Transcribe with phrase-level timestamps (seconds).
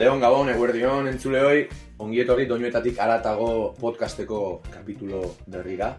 [0.00, 1.66] Arratxaldeon, Gabon, Eguerdion, entzulehoi,
[2.00, 5.90] ongietorri doinuetatik aratago podcasteko kapitulo berrira.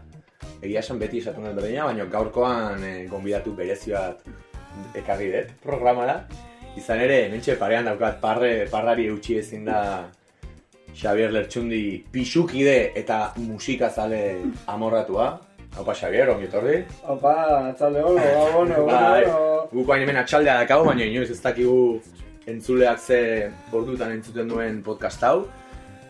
[0.57, 4.23] Egia esan beti esatu nahi berdina, baina gaurkoan e, gonbidatu berezi bat
[4.97, 6.15] ekarri dut programara.
[6.81, 9.77] Izan ere, mentxe parean daukat parre, parrari eutxi ezin da
[10.95, 15.29] Xavier Lertxundi pixukide eta musikazale amorratua.
[15.77, 16.81] Opa, Xavier, ongietorri.
[17.05, 17.35] Opa,
[17.69, 22.01] atzalde hono, gabon, Bai, gabon, Guko hain hemen atxaldea dakago, baina inoiz ez dakigu
[22.47, 25.47] entzuleak ze ordutan entzuten duen podcast hau.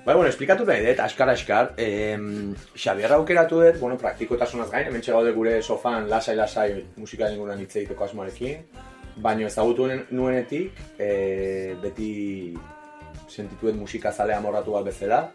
[0.05, 5.04] Bai, bueno, esplikatu nahi dut, askar askar, em, Xabier aukeratu dut, bueno, praktikotasunaz gain, hemen
[5.05, 8.63] gaude gure sofan lasai-lasai musika inguruan hitz egiteko asmoarekin,
[9.17, 12.57] baina ezagutu nuen- nuenetik, e, beti
[13.29, 15.32] sentituen musika zale amorratu bat bezala,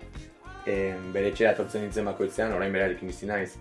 [0.66, 3.52] em, bere etxera etortzen nintzen bakoitzean, orain berarekin bizi naiz,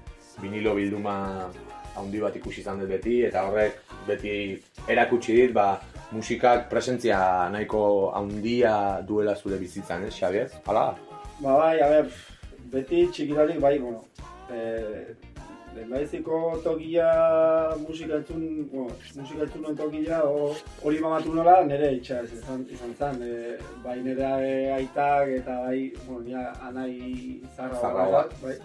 [0.42, 1.52] vinilo bilduma
[1.96, 5.80] handi bat ikusi izan dut beti, eta horrek beti erakutsi dit, ba,
[6.12, 10.50] musikak presentzia nahiko handia duela zure bizitzan, ez, Xabier?
[10.68, 10.96] Hala?
[11.40, 12.10] Ba, bai, a ber,
[12.72, 14.06] beti txikilarik bai, bueno,
[14.52, 15.16] e,
[15.76, 17.08] lehenbaiziko tokia
[17.82, 20.22] musika entzun, bueno, musika entzun tokia,
[20.84, 25.60] hori mamatu nola, nire itxa ez izan, izan zen, e, bai nire e, aitak eta
[25.66, 28.34] bai, bueno, nire anai zarra Zarra bat.
[28.44, 28.56] bai.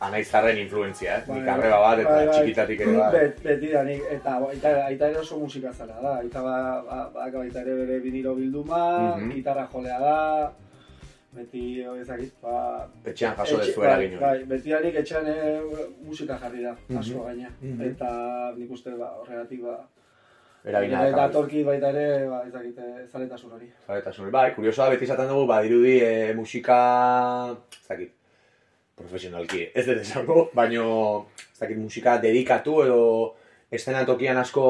[0.00, 1.24] Anaizarren influentzia, eh?
[1.26, 2.36] Bai, Nik arreba bat eta bai, bai.
[2.38, 3.10] txikitatik ere bai.
[3.12, 6.56] Bet, beti da, nik, eta aita, aita ere oso musika zela da, aita ba,
[6.88, 8.80] ba, ba, baita ere bere vinilo bilduma,
[9.18, 9.30] Mhm.
[9.34, 10.16] gitarra jolea da,
[11.36, 12.88] beti, hori ezakit, ba...
[13.04, 15.60] Etxean jaso etxe- dezu eragin bai, bai, beti harik etxean eh,
[16.02, 16.98] musika jarri da, Mhm.
[16.98, 17.82] asko gaina, Mhm.
[17.90, 19.76] eta nik uste, ba, horregatik, ba,
[20.64, 21.32] Eragina eta dakarrez.
[21.32, 23.68] torki baita ere, ba, ezakit, eh, zaletasun hori.
[23.86, 24.32] Zaretasun hori.
[24.32, 28.10] Bai, kuriosoa beti esaten dugu, badirudi e, musika, ez dakit,
[29.00, 33.00] profesionalki, ez dut esango, baino, ez dakit, musika dedikatu edo
[33.72, 34.64] eszenatokian asko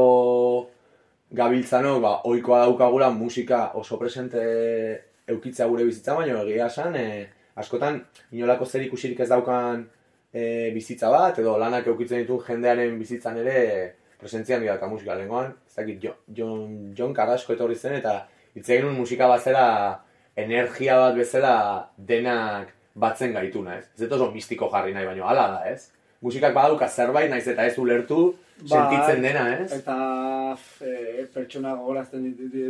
[1.30, 4.40] gabiltzanok, ba, ohikoa daukagula musika oso presente
[5.30, 7.28] eukitzea gure bizitza, baino egia esan, e,
[7.60, 8.00] askotan
[8.34, 9.84] inolako zer ikusirik ez daukan
[10.32, 13.60] e, bizitza bat, edo lanak eukitzen ditu jendearen bizitzan ere
[14.20, 15.14] presentzia handia dauka musika.
[15.14, 18.16] Lehenkoan, ez dakit, Jo- Jon, Jon Carrasco etorri zen, eta
[18.56, 19.66] hitz egin musika bat zela
[20.36, 21.54] energia bat bezala
[21.96, 23.86] denak batzen gaituna, ez?
[23.98, 25.88] Ez oso mistiko jarri nahi, baino hala da, ez?
[26.22, 29.72] Musikak badauka zerbait, naiz eta ez ulertu, sentitzen dena, ez?
[29.78, 29.94] Eta
[30.84, 32.26] e, pertsona gogorazten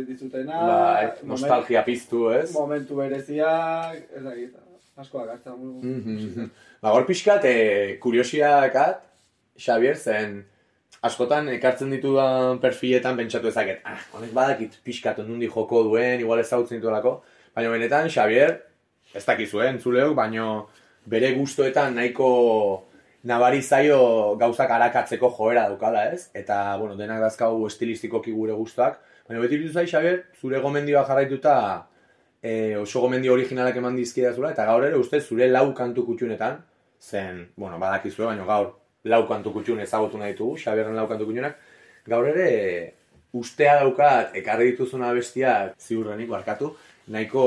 [0.07, 2.51] dizutena, Bai, momen- nostalgia piztu, ez?
[2.55, 4.55] momentu bereziak, ez dakit,
[4.97, 5.55] asko dakartza.
[5.57, 6.47] Mhm.
[6.81, 9.03] Ba, hor pixkat, e, kuriosiakat,
[9.59, 10.39] Xavier, zen
[11.03, 16.79] askotan ekartzen ditudan perfiletan pentsatu ezaket, ah, honek badakit pixkat nundi joko duen, igual ezagutzen
[16.79, 17.17] dituelako,
[17.55, 18.61] baina benetan, Xavier,
[19.13, 20.47] ez dakizu, eh, entzuleok, baino
[21.05, 22.87] bere gustoetan nahiko
[23.23, 26.29] nabari zaio gauzak arakatzeko joera daukala, ez?
[26.33, 31.55] Eta, bueno, denak dazkagu estilistikoki gure gustoak, baina beti ditu zai, Xavier, zure gomendioa jarraituta
[32.41, 36.61] e, oso gomendio originalak eman dizkidazula, eta gaur ere uste zure lau kantu kutxunetan,
[37.01, 38.73] zen, bueno, badakizue, baina gaur
[39.03, 41.57] lau kantu kutxun ezagutu nahi ditugu, Xabierren lau kantu kutxunak,
[42.09, 42.47] gaur ere
[43.37, 46.73] ustea daukat ekarri dituzuna bestiak ziurrenik barkatu,
[47.13, 47.43] nahiko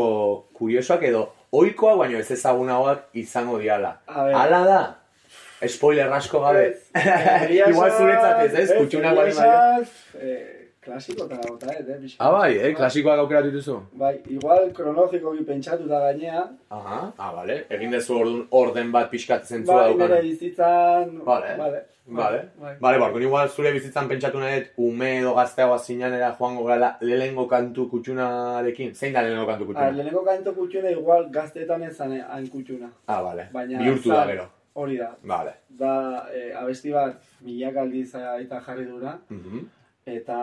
[0.54, 1.26] kuriosoak edo
[1.60, 3.94] ohikoak baino ez ezagunagoak izango diala.
[4.06, 4.82] Hala da,
[5.68, 6.66] spoiler asko gabe.
[7.70, 10.34] Igual zuretzat ez, ez, kutxunak egia bali
[10.92, 10.98] baina.
[10.98, 12.24] esan, eh, eta eh, pixka.
[12.24, 13.76] Ah, bai, eh, klasikoak aukeratu dituzu.
[13.92, 17.64] Bai, igual kronologikoki pentsatuta gainea, Aha, ah, bale.
[17.70, 20.08] Egin dezu orduan orden bat pixkat zentzua bai, daukan.
[20.10, 21.20] nire bizitzan...
[21.24, 21.56] Vale.
[21.58, 21.82] Vale.
[22.06, 22.74] Vale, Bai.
[22.80, 27.46] vale, barko igual zure bizitzan pentsatu nahi dut ume edo gazteagoa zinanera joango gara lehengo
[27.48, 28.92] kantu kutxunarekin.
[28.94, 29.90] Zein da lehengo kantu kutxuna?
[29.90, 32.90] lehenengo kanto kutxuna igual gaztetan ez zane hain kutxuna.
[33.08, 33.48] Ah, vale.
[33.54, 34.44] Baina Bihurtu da gero.
[34.74, 35.16] Hori da.
[35.22, 35.54] Vale.
[35.70, 39.64] Da, eh, abesti bat milak aldiz aita jarri duna, Mhm.
[40.06, 40.38] Eta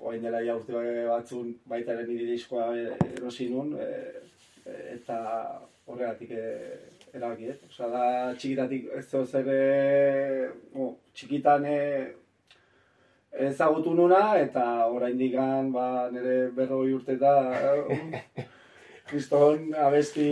[0.00, 0.72] orain dela ja urte
[1.08, 2.72] batzun baita ere nire diskoa
[3.16, 4.22] erosi nun, eh,
[4.66, 5.18] eh, eta
[5.86, 6.78] horregatik eh,
[7.14, 7.58] erabaki, eh?
[7.68, 8.04] Osa da,
[8.34, 12.12] txikitatik ez zer, eh, oh, txikitan eh,
[13.48, 15.36] ezagutu nuna, eta oraindik
[15.72, 18.46] ba, nire berroi urte eh,
[19.08, 20.28] kriston abesti,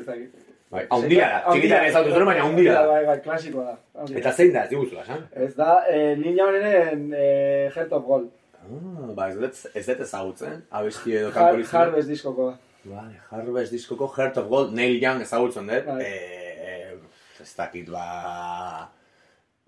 [0.00, 0.35] ez dakit.
[0.70, 1.42] Bai, haundia da.
[1.46, 2.86] Txikitan ezagutu zuen, baina haundia da.
[2.90, 4.06] Bai, bai, klasikoa da.
[4.20, 5.22] Eta zein da, ez diguzula, esan?
[5.46, 8.32] Ez da, eh, nina honenen eh, Heart of Gold.
[8.64, 12.56] Ah, ba, ez dut, ez dut ezagutzen, abesti edo Har, kantu Harvest diskoko da.
[12.90, 15.86] Vale, Harvest diskoko Heart of Gold, Neil Young ezagutzen dut.
[15.86, 16.02] Bai.
[16.02, 16.94] Eh,
[17.46, 18.90] ez dakit, ba...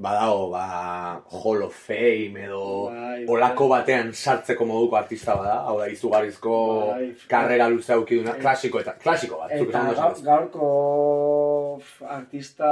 [0.01, 3.25] Badago, ba, Hall of Fame edo Bai, bai.
[3.35, 6.53] olako batean sartzeko moduko artista bada, hau da, izugarrizko
[6.93, 7.09] Bai.
[7.29, 12.71] karrera luze auki duna, Eh, klasiko eta klasiko bat, Eta gaur, gaurko artista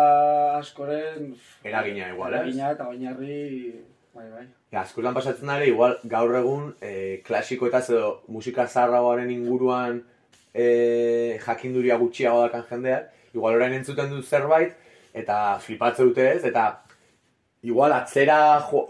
[0.60, 1.34] askoren
[1.64, 2.40] Eragina igual, ez?
[2.44, 3.74] eragina eta oinarri
[4.14, 4.46] bai, bai.
[4.70, 10.04] Ja, askotan pasatzen ere, igual gaur egun e, klasiko eta edo musika zaharragoaren inguruan
[10.54, 14.74] e, jakinduria gutxiago dakan jendeak, igual orain entzuten du zerbait,
[15.12, 16.82] eta flipatze dute ez, eta
[17.66, 18.38] igual atzera
[18.70, 18.84] jo,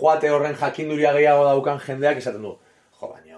[0.00, 2.56] joate horren jakinduria gehiago daukan jendeak esaten du,
[3.00, 3.30] jo, baina,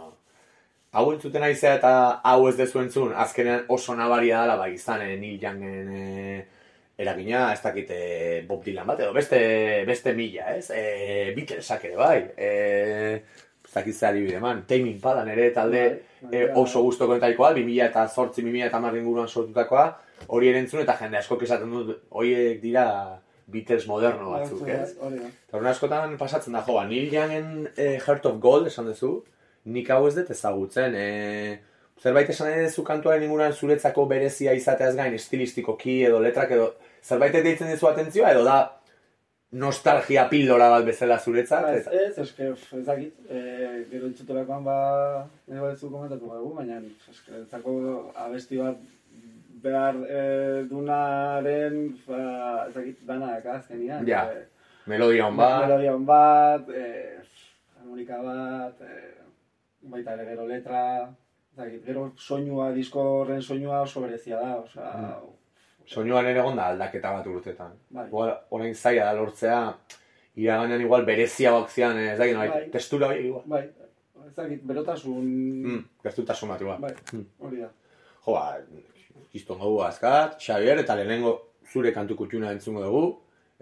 [0.92, 1.92] hau entzuten aizea eta
[2.28, 6.42] hau ez dezu entzun, azkenean oso nabaria dela, bai, izan, Neil Youngen e,
[7.00, 8.02] eragina, ez dakit e,
[8.48, 9.40] Bob Dylan bat, edo beste,
[9.88, 10.68] beste mila, ez?
[10.68, 12.18] E, Beatlesak ere, bai.
[12.36, 12.50] E,
[13.64, 15.82] ez dakit zer adibide eman, Tame Impala nere talde
[16.28, 19.86] e, oso guztoko entaikoa, 2000 eta sortzi, 2000 eta marrin inguruan sortutakoa,
[20.28, 22.84] hori erentzun eta jende asko esaten dut, horiek dira
[23.52, 24.94] Beatles moderno batzuk, ez?
[25.00, 25.20] Hori.
[25.48, 29.12] Eta horren askotan pasatzen da, jo, ba, Neil Youngen e, Heart of Gold esan duzu,
[29.64, 30.94] nik hau ez dut ezagutzen.
[30.96, 31.58] E,
[32.02, 36.70] zerbait esan duzu kantuaren inguruan zuretzako berezia izateaz gain, estilistikoki edo letrak edo,
[37.04, 38.60] zerbait deitzen dizu atentzioa edo da
[39.52, 41.62] nostalgia pildora bat bezala zuretzat?
[41.66, 43.40] Ba, ez, ez, eske, f- ez dakit, e,
[43.90, 44.76] gero entzuterakoan ba,
[45.50, 46.78] nahi bat komentatu dugu, baina
[47.12, 47.74] eske, ezako
[48.16, 48.80] abesti bat
[49.62, 50.22] behar e,
[50.70, 51.76] dunaren,
[52.06, 54.06] ba, ez dakit, dana daka azkenian.
[54.08, 54.46] Ja, E,
[54.90, 57.18] melodia hon bat, Melodia hon bat, e,
[57.78, 58.96] harmonika bat, e,
[59.92, 60.80] baita ere gero letra,
[61.52, 65.30] ez dakit, gero soinua, disko horren soinua oso berezia da, osea, Mm.
[65.86, 67.72] soinuan ere egon da aldaketa bat urtetan.
[67.90, 68.08] bai.
[68.50, 69.74] Orain zaila da lortzea,
[70.36, 72.48] iraganean igual bereziagoak zian, ez dakit, Bai.
[72.48, 73.42] bai, testura hori, igual.
[73.46, 73.62] Bai,
[74.26, 75.24] ez dakit, berotasun,
[75.66, 76.80] Mm, gertutasun bat, igual.
[76.80, 77.26] bai, Mm.
[77.38, 77.68] hori da.
[78.24, 78.56] Jo, ba,
[79.32, 81.36] izton dugu azkat, Xavier, eta lehenengo
[81.72, 83.04] zure kantu kutxuna entzungo dugu.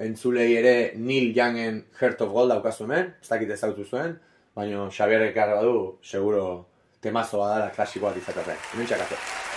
[0.00, 4.16] Entzulei ere Neil Youngen Heart of Gold daukazu hemen, ez dakit ezagutu zuen,
[4.56, 6.48] baina Xavier ekarra badu, seguro
[7.04, 8.58] temazo badala klasiko bat izatea.
[8.72, 9.49] Hemen txakatu.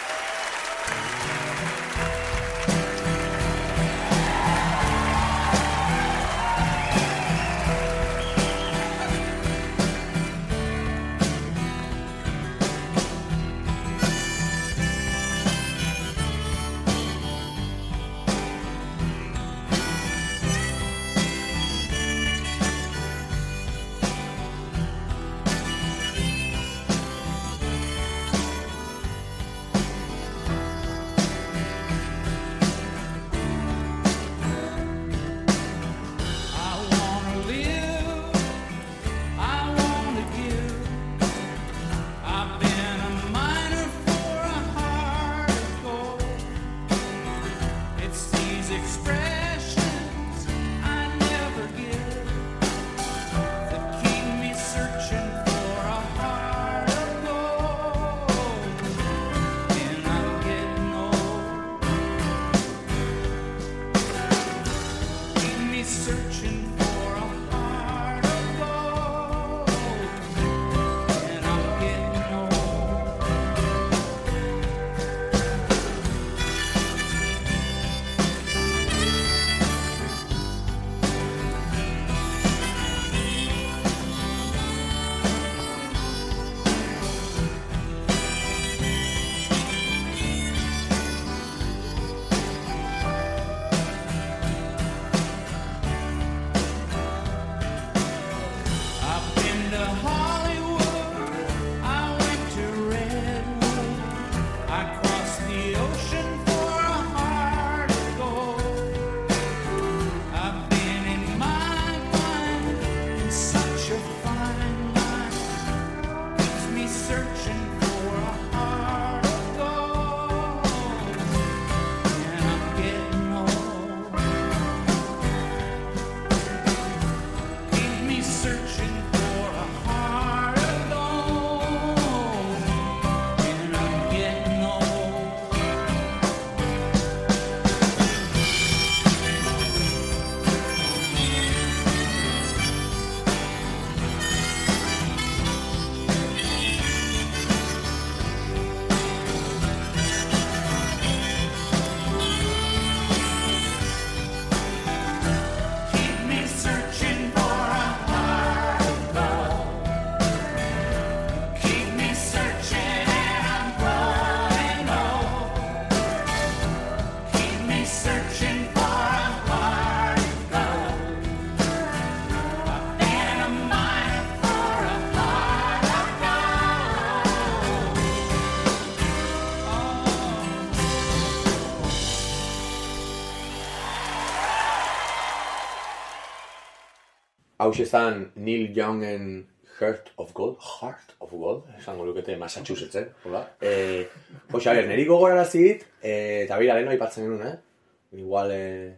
[187.73, 189.47] Hau esan Neil Youngen
[189.79, 193.41] Heart of Gold, Heart of Gold, esango lukete Massachusettsen, hola.
[193.61, 194.05] Eh,
[194.51, 198.19] Jose, a ber, neri gogorarazi dit, eh, eta bera leheno aipatzen genuen, eh?
[198.21, 198.91] Igual, eh,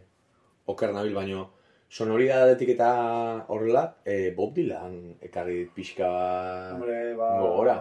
[0.68, 1.46] oker nabil baino,
[1.88, 2.90] sonoridadetik eta
[3.48, 6.12] horrela, eh, Bob Dylan ekarri pixka
[6.74, 7.32] Hombre, ba...
[7.40, 7.78] gogora.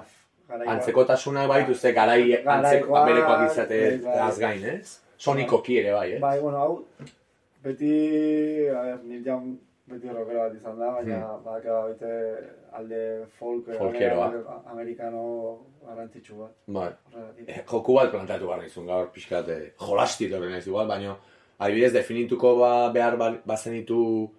[0.48, 4.34] Antzekotasuna bai dituzte garai antzeko aberekoak izate bai, bai.
[4.40, 5.00] gain, ez?
[5.18, 6.20] Sonikoki ere bai, eh?
[6.24, 6.86] Bai, bueno, hau,
[7.64, 7.96] beti,
[8.72, 9.56] a ber, Neil Young
[9.88, 11.44] beti rockero bat izan da, baina Hmm.
[11.46, 12.12] badaka baite
[12.74, 14.26] alde folk, eh, Folkeroa.
[14.28, 15.22] amer- amerikano
[15.86, 16.52] garrantzitsu bat.
[16.68, 16.90] Bai.
[17.48, 21.16] Eh, joku bat plantatu behar nizun gaur pixkat eh, jolasti torren ez igual, baina
[21.60, 24.30] adibidez definituko ba, behar ba, bazenitu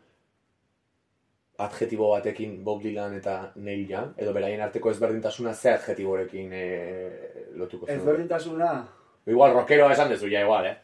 [1.58, 7.86] adjetibo batekin Bob Dylan eta Neil Young, edo beraien arteko ezberdintasuna ze adjetiborekin eh, lotuko
[7.86, 7.96] zen.
[8.00, 8.86] Ezberdintasuna,
[9.26, 10.76] Igual rockeroa esan dezu, ja igual, eh?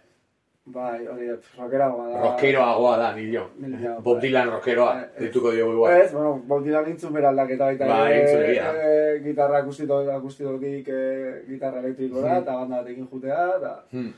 [0.65, 1.29] Bai, hori,
[1.59, 2.21] rockeragoa da.
[2.23, 3.13] Rockeroagoa da.
[3.17, 4.23] Neil Young, Bob bai.
[4.23, 5.23] Dylan rockeroa, Eh, ez.
[5.27, 5.93] dituko diogu igual.
[6.01, 8.73] Ez, bueno, Bob Dylan intzun bera aldaketa baita Bai, entzun egia.
[8.77, 12.43] eh, gitarra akustiko, akustikotik eh, gitarra elektrikora, Hmm.
[12.43, 13.85] eta banda batekin jutea, eta...
[13.93, 14.13] Hmm.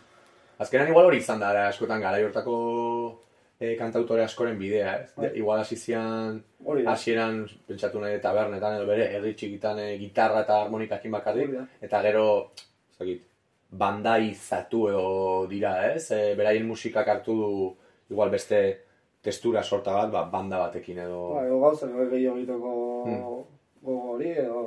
[0.58, 3.20] Azkenan igual hori izan da, da, askotan gara hortako
[3.60, 5.14] eh, kantautore askoren bidea, ez?
[5.16, 6.90] De, igual hasi zian da.
[6.92, 11.66] hasieran pentsatu nahi tabernetan edo bere herri txikitan eh, gitarra eta harmonikakin bakarrik da.
[11.82, 13.22] eta gero ez dakit
[13.78, 16.10] bandaizatu edo dira, ez?
[16.14, 17.50] E, beraien musikak hartu du
[18.14, 18.60] igual beste
[19.24, 22.72] testura sorta bat, ba, banda batekin edo Ba, edo gauza, gehiago egiteko
[23.04, 23.22] Hmm.
[23.84, 24.62] gogo hori, edo...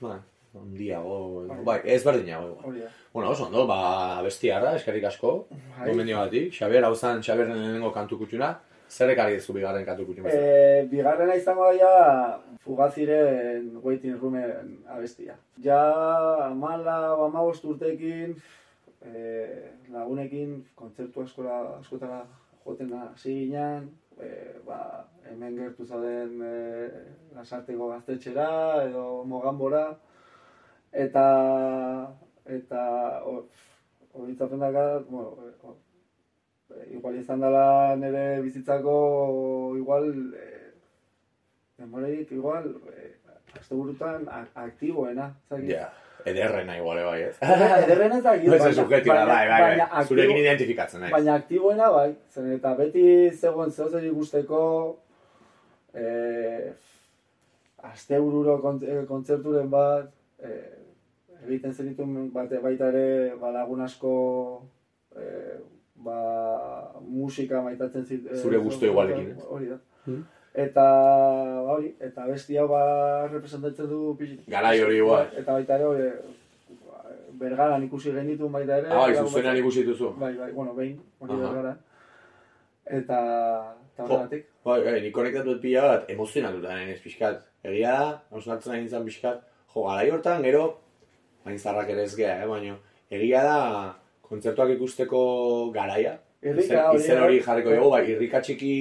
[0.00, 0.18] ba,
[0.54, 1.64] handiago, edo, Bai.
[1.64, 2.88] bai, ez berdinago igual.
[3.14, 5.46] Bueno, oso ondo, ba, bestiarra, eskerrik asko,
[5.78, 5.88] Bai.
[5.90, 8.52] gomendio batik, Xabier, hau zan Xabierren lehenengo kantu kutxuna,
[8.94, 10.30] zer ekarri duzu bigarren kantu kutxuna?
[10.30, 11.94] E, bigarrena izango da ja
[12.64, 15.34] fugaziren waiting roomen abestia.
[15.62, 15.80] Ja
[16.46, 18.36] amala o amabost urtekin
[19.02, 19.12] e,
[19.92, 22.22] lagunekin kontzertu askora, askotara
[22.64, 24.30] joten hasi ginen, e,
[24.66, 24.78] ba,
[25.28, 26.54] hemen gertu zauden e,
[27.36, 28.48] lasarteko gaztetxera
[28.86, 29.88] edo mogambora,
[30.92, 31.26] eta
[32.46, 32.84] eta
[34.14, 35.93] horitzapen daka, bueno, e, o- e,
[36.90, 38.94] igual izan dela nire bizitzako
[39.78, 40.48] igual e,
[41.78, 43.10] memoreik igual e,
[43.58, 45.68] asteburutan aktiboena, zaki?
[45.70, 45.88] Ja,
[46.26, 47.36] ederrena igual, bai, ez?
[47.84, 51.12] Ederrena ez dakit, Ez subjetiba, bai, bai, bai, zurekin identifikatzen naiz.
[51.14, 53.04] Baina aktiboena bai, zen eta beti
[53.34, 54.62] zegoen zehozer ikusteko
[55.94, 56.06] e,
[57.90, 60.56] astebururo kont, e, kontzerturen bat, e,
[61.44, 63.06] egiten zenituen bate, baita ere
[63.40, 64.14] ba, lagun asko
[65.14, 65.28] e,
[65.96, 68.26] ba, musika maitatzen zit.
[68.30, 69.44] e, Zure gustu igualekin, ez?
[69.48, 69.78] Hori da.
[70.06, 70.22] Hmm.
[70.54, 75.26] Eta ba, hori, eta besti hau ba representatzen du pixi- Garai hori igual.
[75.36, 76.08] Eta baita ere hori,
[76.86, 77.02] ba,
[77.40, 78.88] bergaran ikusi genituen baita ere.
[78.90, 80.12] Ah, bai, zuzenean batzuk- ikusi dituzu.
[80.18, 81.76] Bai, bai, bueno, behin, hori bergara.
[82.84, 83.18] Eta,
[83.94, 84.04] eta Jo.
[84.04, 84.46] horregatik.
[84.64, 87.42] Bai, bai, ni konektatu dut pila bat, emozionatuta naiz pixkat.
[87.64, 89.40] Egia da, hausnartzen nahi nintzen pixkat.
[89.74, 90.64] Jo, garai hortan, gero,
[91.44, 92.76] hain zarrak ere ez gea, eh, baina,
[93.10, 93.58] egia da,
[94.28, 96.16] kontzertuak ikusteko garaia.
[96.44, 97.24] Irrika, Izen- Izen bai.
[97.26, 98.72] hori jarriko dugu, bai, irrika txiki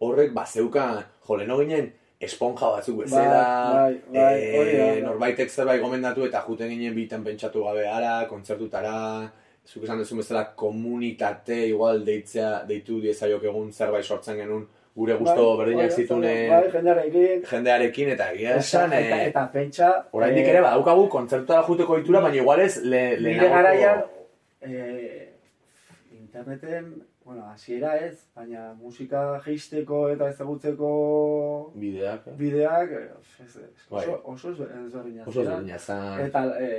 [0.00, 1.88] horrek, ba, zeukan, jo, leheno ginen,
[2.20, 3.40] esponja batzuk bezala,
[3.74, 5.00] Bai, bai, bai, hori da, bai.
[5.02, 8.94] norbaitek zerbait gomendatu eta juten ginen bitan pentsatu gabe ara, kontzertutara,
[9.66, 15.42] zuk esan duzu bezala komunitate igual deitzea, deitu diezaiok egun zerbait sortzen genuen gure gusto
[15.56, 17.42] Bai, berdinak bai, zituen bai, eh, jendearekin.
[17.50, 19.90] jendearekin eta egia esan, eta, eta, eh, eta pentsa...
[20.12, 24.04] oraindik eh, ere badaukagu kontzertutara juteko ditura, baina igual ez le, Nire lehenagoko garaian,
[24.66, 25.32] eh,
[26.12, 30.90] interneten, bueno, hasiera ez, baina musika jeisteko eta ezagutzeko
[31.74, 32.36] bideak, eh?
[32.38, 33.10] bideak, eh,
[33.44, 34.04] ez, ez, Bai.
[34.06, 34.54] oso, oso
[35.44, 36.20] ezberdina zan.
[36.20, 36.70] Eta e,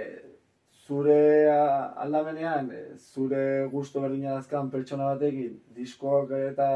[0.88, 6.68] zure aldamenean, e, zure gusto berdina dazkan pertsona batekin, diskoak eta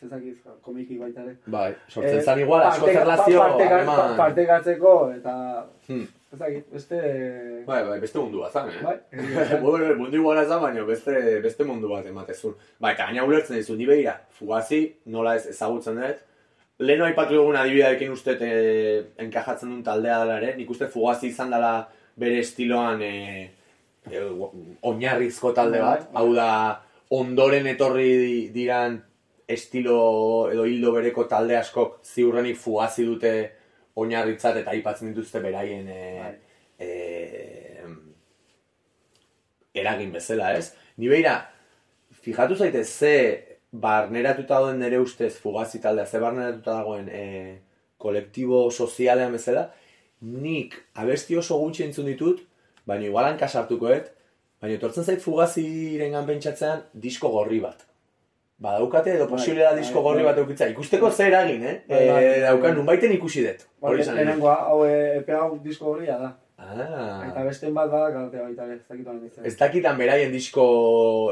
[0.00, 1.36] zezakiz, komiki baita ere.
[1.46, 5.34] Bai, sortzen zan igual, asko zerlazio, parteka- harreman- partekatzeko eta
[5.86, 6.06] Hmm.
[6.34, 6.98] ezakit, beste...
[7.66, 8.82] Bai, bai, beste mundu bat zan, eh?
[8.84, 8.96] Bai,
[9.98, 12.54] mundu iguala zan, baina beste, beste mundu bat ematezun.
[12.78, 14.80] Ba, eta gaina ulertzen dizu, ni behira, fugazi,
[15.10, 16.22] nola ez ezagutzen dut.
[16.78, 18.52] Leheno aipatu dugun adibidearekin uste e,
[19.24, 21.72] enkajatzen duen taldea dela ere, nik uste fugazi izan dela
[22.20, 23.12] bere estiloan e,
[24.10, 24.20] e,
[24.86, 26.20] oinarrizko talde bat, Bai.
[26.22, 26.48] hau da
[27.16, 28.98] ondoren etorri di- diran
[29.48, 33.32] estilo edo hildo bereko talde askok ziurrenik fugazi dute
[33.96, 36.34] oinarritzat eta aipatzen dituzte beraien e, Bai.
[36.78, 36.90] e,
[39.76, 40.72] eragin bezala, ez?
[40.96, 41.36] Ni beira,
[42.22, 43.12] fijatu zaite ze
[43.72, 47.24] barneratuta dauden nere ustez fugazi taldea, ze barneratuta dagoen e,
[48.00, 49.66] kolektibo sozialean bezala,
[50.22, 52.40] nik abesti oso gutxi entzun ditut,
[52.88, 54.12] baina igualan kasartukoet,
[54.62, 57.84] baina etortzen zait fugaziren pentsatzen disko gorri bat.
[58.58, 60.30] Badaukate edo Bai, posible da bai, disko gorri bai.
[60.30, 60.66] bat eukitza.
[60.72, 61.74] Ikusteko zer eragin, eh?
[61.90, 62.06] Bai.
[62.40, 63.66] daukan, nunbaiten ikusi dut.
[63.84, 66.30] Hori izan lehenengoa, hau eh, epe hau disko horria da.
[66.66, 67.22] Ah.
[67.28, 69.46] Eta beste bat bada, galtea baita ez dakit honen izan.
[69.46, 70.64] Ez dakitan beraien disko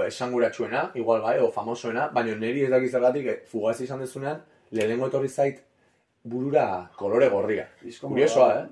[0.06, 5.08] esanguratsuena, igual bai, o famosoena, baina niri ez dakit zergatik, eh, fugaz izan dezunean, lehenengo
[5.10, 5.60] etorri zait
[6.24, 7.66] burura kolore gorria.
[7.82, 8.66] Disko Kuriosoa, eh?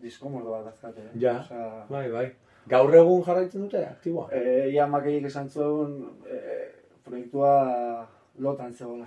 [0.00, 1.18] Disko mordo bat azkate, eh?
[1.20, 1.38] Ja.
[1.40, 2.26] Osea, Bai, bai.
[2.68, 4.28] Gaur egun jarraitzen dute, aktiboa?
[4.32, 5.98] eh, ia makeik esan zuen
[6.30, 6.70] eh,
[7.04, 8.06] proiektua
[8.38, 9.04] lotan zegoela.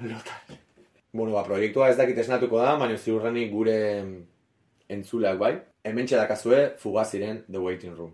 [1.13, 3.77] Bueno, ba, proiektua ez dakit esnatuko da, baina ziurrenik gure
[4.89, 5.55] entzuleak bai.
[5.87, 8.11] Hemen txedakazue fugaziren The Waiting Room.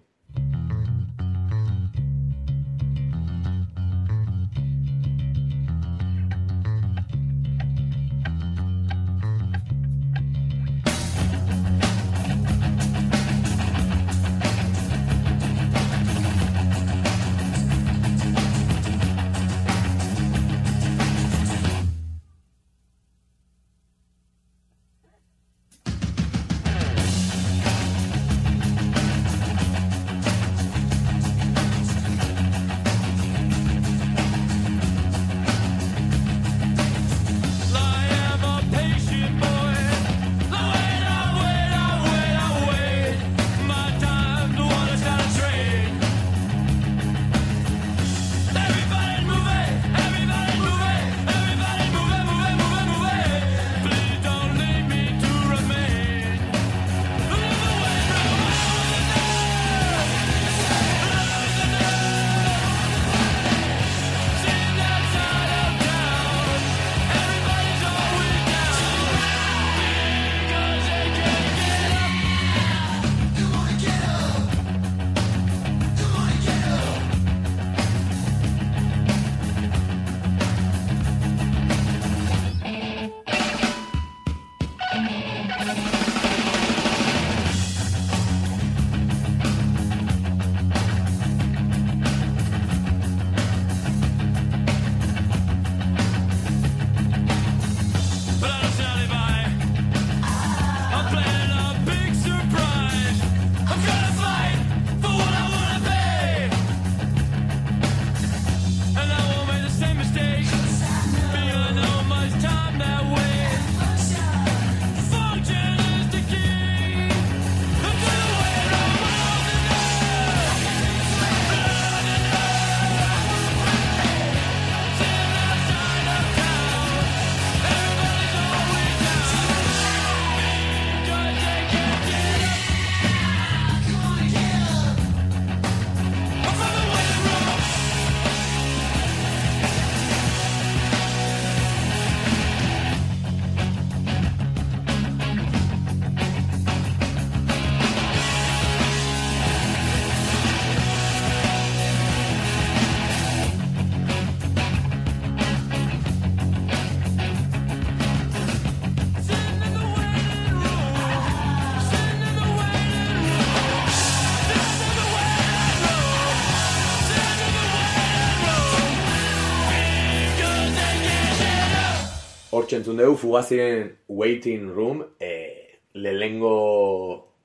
[172.74, 176.53] Txentzun dugu fugaziren Waiting Room, eh, lehengo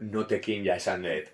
[0.01, 1.29] notekin ja esan dut.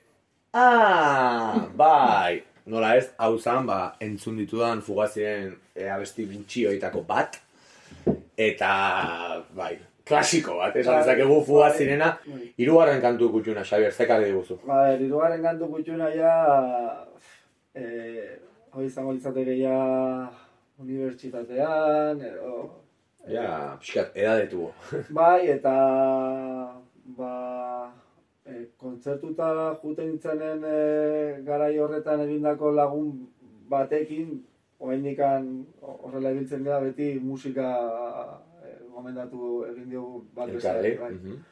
[0.59, 2.43] Ah, bai!
[2.67, 7.39] Nola ez, hau zan, ba, entzun ditudan fugaziren e, abesti gutxioitako bat.
[8.35, 8.75] Eta,
[9.55, 12.11] bai, klasiko bat, esan Bai, dezakegu fugazirena.
[12.27, 12.51] bai.
[12.59, 14.59] Hirugarren kantu kutxuna, Xabier, zekarri diguzu.
[14.67, 16.37] Ba, irugarren kantu kutxuna ja,
[17.79, 18.41] eh,
[18.75, 19.77] hoi izango litzateke ja
[20.83, 22.65] unibertsitatean, edo,
[23.29, 24.69] Ja, pixkat, edadetu.
[25.19, 25.75] bai, eta
[27.17, 27.31] ba,
[28.45, 29.49] e, kontzertuta
[29.83, 30.75] juten nintzenen e,
[31.47, 33.15] garai horretan egindako lagun
[33.71, 34.37] batekin,
[34.85, 35.49] oraindikan
[35.81, 37.71] horrela ibiltzen gara beti musika
[38.61, 41.13] e, gomendatu egin diogu bat besteari, bai.
[41.15, 41.43] mhm.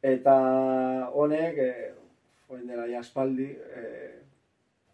[0.00, 0.36] Eta
[1.12, 1.92] honek, e,
[2.48, 3.84] orain dela ja aspaldi, e,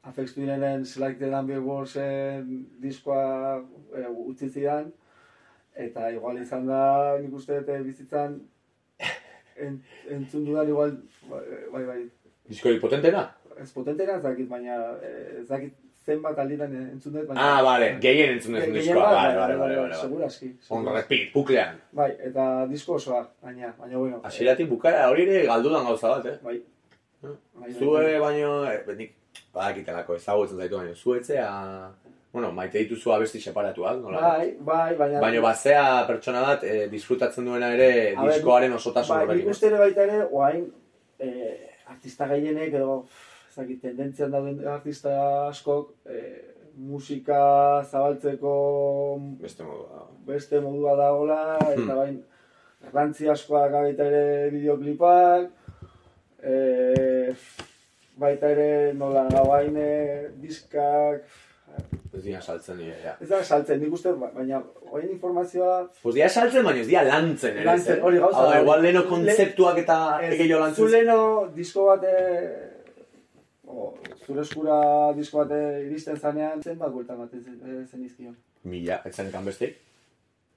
[0.06, 3.62] Afex Twinenen Select the Number Warsen diskoa
[3.94, 4.90] e, utzi zidan,
[5.76, 6.82] eta igual izan da,
[7.22, 8.38] nik uste dut eh, bizitzan,
[9.64, 9.80] en,
[10.18, 10.94] entzun dudan igual,
[11.30, 11.98] bai, bai, bai,
[12.46, 13.26] Diskori potentena?
[13.56, 15.74] ez potentena ez dakit, baina eh, ez dakit
[16.06, 17.42] zenbat alditan entzun dut, baina...
[17.42, 20.00] Ah, bale, gehien entzun Gehien diskoa, bat, bale, bale, bale, bale.
[20.00, 20.50] Seguraski.
[20.68, 20.96] On seguraski.
[21.00, 21.80] repeat, buklean.
[22.00, 24.20] Bai, eta disko osoa, baina, baina bueno.
[24.28, 26.36] Hasieratik bukaera hori ere galdudan gauza bat, eh?
[26.44, 26.58] Bai.
[27.22, 28.18] Bai, bai, Zue bai.
[28.22, 29.16] baino, eh, nik
[29.56, 31.48] badakitelako ezagutzen zaitu baino zuetzea,
[32.36, 34.20] bueno, maite dituzu abesti separatuak, nola?
[34.20, 35.20] Bai, bai, baina...
[35.24, 39.50] Baina bazea pertsona bat eh, disfrutatzen duena ere A diskoaren osotasun Bai, nik horrekin.
[39.54, 40.66] uste ere baita ere, oain,
[41.18, 42.98] eh, artista gehienek edo,
[43.50, 45.14] ezakit, tendentzian dauden artista
[45.48, 46.42] askok, eh,
[46.76, 47.40] musika
[47.88, 48.54] zabaltzeko
[49.40, 50.02] Beste modu da.
[50.28, 51.94] beste modua dagoela, eta Hmm.
[51.96, 52.18] bain,
[52.90, 55.48] errantzi askoak baita ere bideoklipak,
[56.42, 57.32] eh,
[58.20, 61.24] baita ere nola gabain eh, diskak,
[62.16, 63.12] Ez dira saltzen nire, ja.
[63.20, 67.02] ez da saltzen, nik uste, ba- baina oain informazioa Pues dira saltzen, baina ez dira
[67.04, 68.02] lantzen ere, Lantzen, ez, eh?
[68.08, 70.90] hori gauza Hau igual leno Le- kontzeptuak eta Ez, egeio Zu lantzen.
[70.94, 71.18] leno
[71.54, 72.14] disko bate,
[73.66, 74.78] o, zure eskura
[75.16, 78.36] disko bate iristen zanean, zenbat buelta ematen zen, eh, zen izkion.
[78.64, 79.76] Mila, ez zen bestik.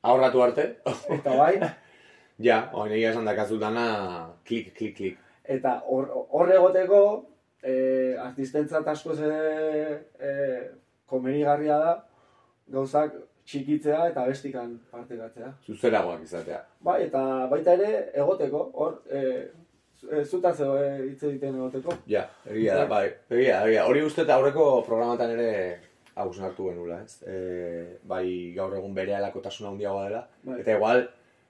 [0.01, 0.67] Ahorratu arte.
[1.17, 1.59] Eta bai,
[2.47, 5.17] ja, oin egia esan dakazu dana, klik, klik, klik.
[5.49, 7.25] eta hor hor egoteko,
[7.63, 9.29] eh, artistentzat asko ze
[10.19, 10.69] eh,
[11.09, 11.95] komenigarria da,
[12.73, 13.15] gauzak
[13.49, 15.49] txikitzea eta bestikan partekatzea.
[15.65, 16.61] Zuzeragoak izatea.
[16.85, 17.91] Bai, eta baita ere
[18.21, 19.49] egoteko, hor, eh,
[20.23, 21.97] zutaz eh, hitz egiten egoteko.
[22.07, 23.05] Ja, egia da, bai.
[23.29, 23.85] Egia, egia.
[23.89, 25.51] Hori uste eta aurreko programatan ere
[26.19, 27.21] hau hartu genula, ez?
[27.23, 27.35] E,
[28.03, 30.25] bai, gaur egun bere alakotasuna handiagoa dela.
[30.43, 30.59] Bai.
[30.63, 31.05] Eta igual,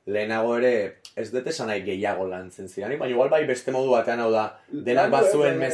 [0.10, 0.74] lehenago ere,
[1.18, 4.46] ez dut esan nahi gehiago lantzen ziren, baina igual bai beste modu batean hau da,
[4.70, 5.72] denak bazuen eh,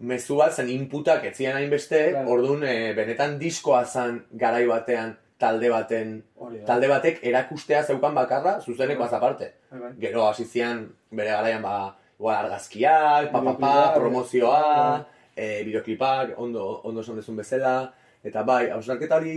[0.00, 2.30] mezu, bat zen inputak ez ziren hainbeste, Claro.
[2.30, 6.64] orduan e, benetan diskoa zen garai batean talde baten, Hori da.
[6.66, 9.52] talde batek erakustea zeukan bakarra, zuzenekoaz aparte.
[9.70, 9.92] Bai, bai.
[10.00, 14.62] Gero hasi zian bere garaian ba, igual argazkiak, pa, pa, pa, Bideoklipak, promozioa,
[14.98, 15.04] bai.
[15.36, 17.92] e, bideoklipak, ondo, ondo esan dezun bezala,
[18.26, 19.34] eta bai, hausnarketa hori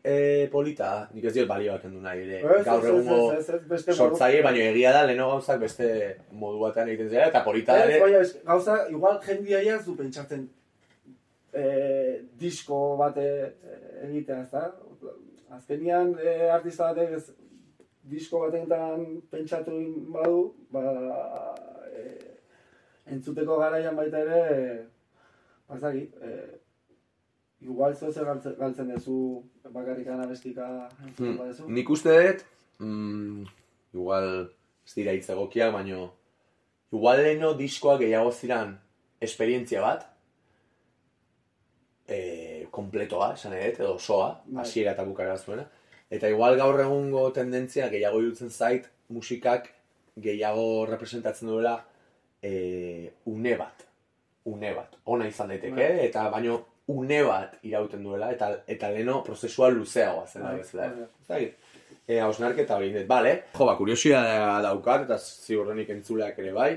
[0.00, 4.40] e, polita, nik ez diot balioak endu nahi ere, Ez, gaur ez, ez, egungo sortzaile,
[4.46, 5.90] baina egia da, leheno gauzak beste
[6.32, 9.96] modu batean egiten zera, eta polita ere, baina, ez, gauza, igual jendia ja ez du
[9.98, 10.48] pentsatzen
[11.52, 14.64] eh, disko bate eh, egitea, ez da?
[15.52, 17.26] Azkenian eh, artista batek ez
[18.08, 19.76] disko batetan pentsatu
[20.16, 20.40] badu,
[20.72, 20.82] ba,
[21.92, 22.32] eh,
[23.12, 24.80] entzuteko garaian baita ere, eh,
[25.68, 26.61] bazakit, eh,
[27.62, 30.66] igual zeu zer galtzen, galtzen duzu bakarrikan abestika
[31.04, 31.68] entzuten Hmm, baduzu.
[31.70, 32.44] nik uste dut,
[32.80, 33.44] mm,
[33.94, 34.28] igual
[34.86, 36.12] ez dira hitz egokiak, baino
[36.92, 38.78] igual leheno diskoak gehiago ziran
[39.20, 40.08] esperientzia bat,
[42.08, 44.62] e, kompletoa, esan edet, edo osoa, Bai.
[44.64, 45.66] hasiera eta bukara zuena.
[46.10, 49.70] Eta igual gaur egungo tendentzia gehiago irutzen zait musikak
[50.20, 51.78] gehiago representatzen duela
[52.42, 53.86] e, une bat.
[54.44, 54.96] Une bat.
[55.06, 56.06] Ona izan daiteke, Bai.
[56.08, 61.08] eta baino une bat irauten duela, eta eta leno prozesua luzeagoa zela Bai, bezala.
[61.28, 61.56] dakit.
[62.08, 63.34] E, hausnarketa hori dut, bale?
[63.54, 64.22] Jo, ba, kuriosia
[64.64, 66.70] daukat, eta ziurrenik entzuleak ere bai.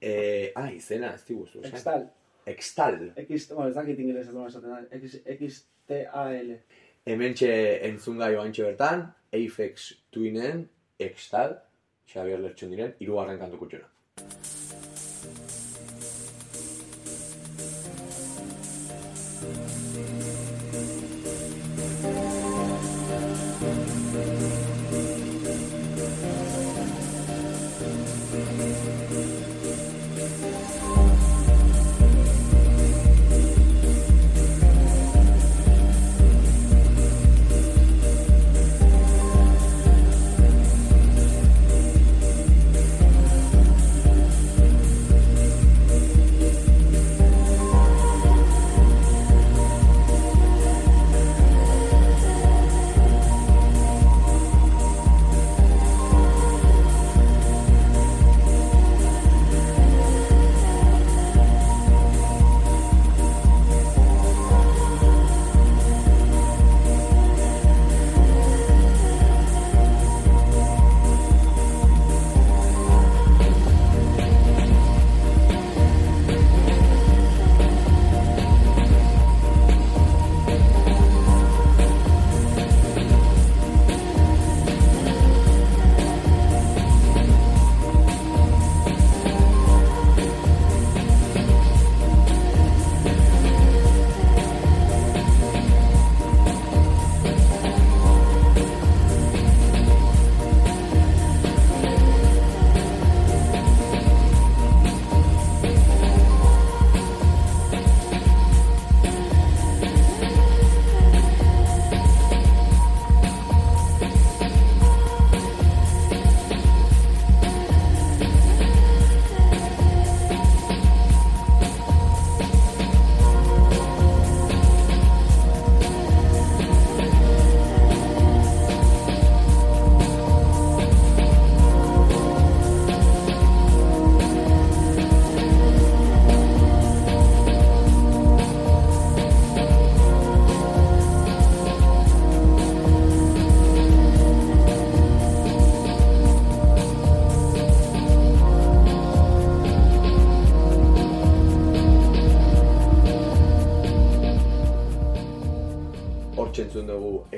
[0.00, 1.60] E, ah, izena, ez diguzu.
[1.60, 1.72] esan.
[1.72, 2.08] Extal.
[2.46, 2.98] Extal.
[3.16, 4.82] X, bueno, ez dakit ingelesez nola esaten da.
[4.98, 6.52] X, XTAL.
[7.06, 7.52] Hementxe
[7.86, 11.58] entzungai oantxe bertan, Apex Twinen, Extal,
[12.10, 13.58] Xabier Lertxon diren, irugarren kantu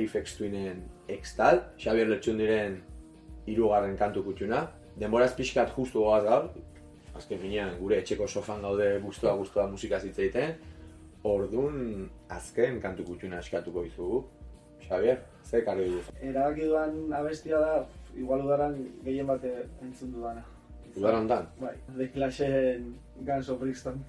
[0.09, 2.79] Aphex Twinen Extal, Xabier Letxundiren
[3.47, 4.63] hirugarren kantu kutxuna.
[4.99, 6.49] Denboraz pixkat justu goaz gaur,
[7.19, 10.57] azken finean gure etxeko sofan gaude guztua guztua musika hitz egiten.
[11.29, 14.23] Ordun azken kantu kutxuna eskatuko dizugu.
[14.89, 16.17] Xabier, ze ekarri dugu?
[16.23, 17.73] Erabaki duan abestia da,
[18.17, 19.45] igual udaran gehien bat
[19.85, 20.45] entzun dudana.
[20.97, 21.51] Udar hontan?
[21.61, 22.95] Bai, The Clash-en
[23.27, 24.01] Guns of Brixton.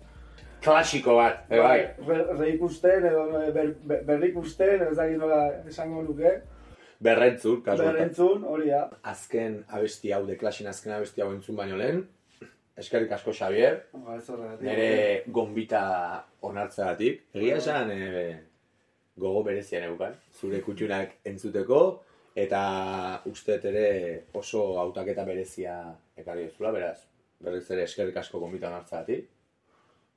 [0.63, 1.79] Klasiko bat, e bai.
[2.07, 6.33] Ber, reikusten edo ber, ber, berrikusten, ez dakit nola esango nuke.
[6.99, 7.83] Berrentzur, kasu.
[7.85, 8.81] Berrentzun, hori da.
[9.07, 12.01] Azken abesti hau, The Clashin azken abesti hau entzun baino lehen.
[12.79, 14.65] Eskerrik asko Xavier, Ba, ez horregatik.
[14.67, 15.81] nire gonbita
[16.47, 17.23] onartzeagatik.
[17.35, 18.35] Egia esan, e,
[19.19, 21.81] gogo berezian eukan, zure kutxunak entzuteko,
[22.35, 22.61] eta
[23.27, 23.87] usteet ere
[24.33, 25.73] oso hautaketa berezia
[26.19, 26.97] ekarri duzula, beraz,
[27.43, 29.27] berriz ere eskerrik asko gonbita onartzeagatik.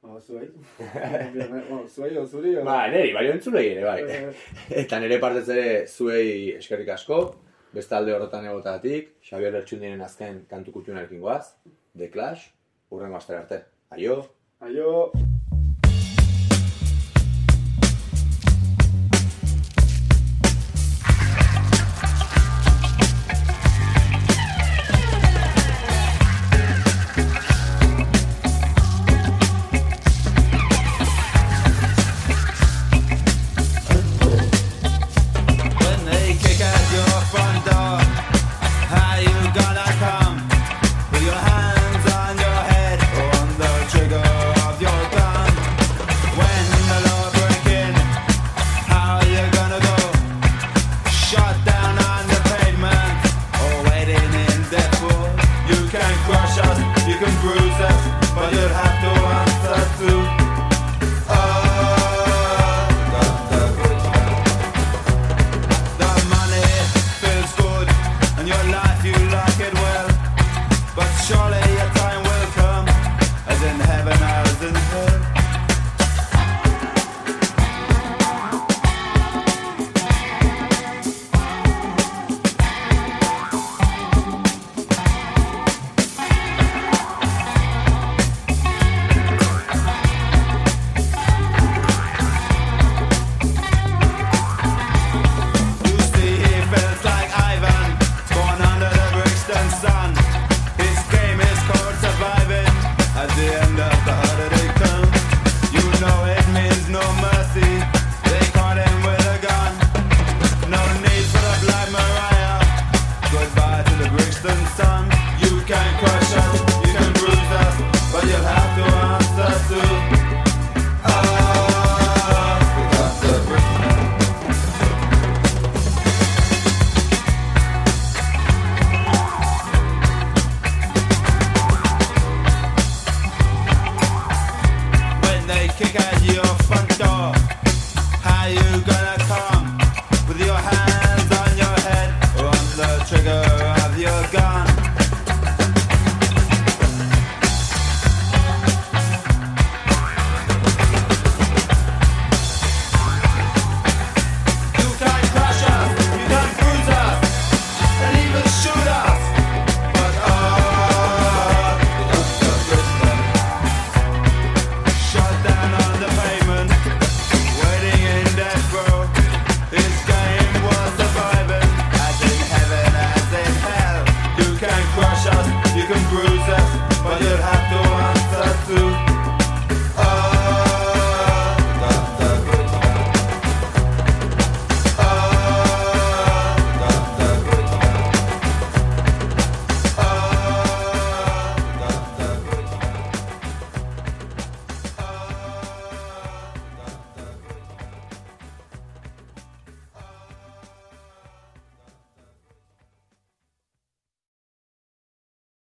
[0.02, 0.48] Ba, zuei.
[1.50, 2.56] bueno, zuei zuri.
[2.66, 4.00] Ba, neri, bai entzulei ere, bai.
[4.02, 4.40] Eh,
[4.82, 7.20] Eta nire partez ere zuei eskerrik asko,
[7.76, 11.54] beste alde horretan egotatik, Xabier Lertxundiren azken kantu kutxunarekin goaz,
[11.94, 12.50] The Clash,
[12.90, 13.62] urrengo astera arte.
[13.94, 14.18] Aio!
[14.66, 14.90] Aio.